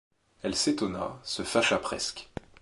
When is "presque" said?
1.77-2.27